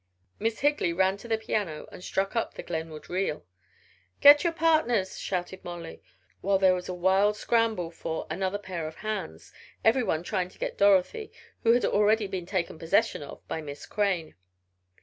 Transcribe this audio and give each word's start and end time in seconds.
Miss 0.39 0.61
Higley 0.61 0.93
ran 0.93 1.17
to 1.17 1.27
the 1.27 1.37
piano 1.37 1.87
and 1.91 2.03
struck 2.03 2.35
up 2.35 2.55
the 2.55 2.63
"Glenwood 2.63 3.07
Reel." 3.07 3.45
"Get 4.19 4.43
your 4.43 4.51
partners!" 4.51 5.19
shouted 5.19 5.63
Molly, 5.63 6.01
while 6.41 6.57
there 6.57 6.73
was 6.73 6.89
a 6.89 6.93
wild 6.95 7.35
scramble 7.37 7.91
for 7.91 8.25
"another 8.27 8.57
pair 8.57 8.87
of 8.87 8.95
hands," 9.05 9.53
everyone 9.85 10.23
trying 10.23 10.49
to 10.49 10.57
get 10.57 10.79
Dorothy, 10.79 11.31
who 11.61 11.73
had 11.73 11.85
already 11.85 12.25
been 12.25 12.47
taken 12.47 12.79
possession 12.79 13.21
of 13.21 13.47
by 13.47 13.61
Miss 13.61 13.85
Crane. 13.85 14.33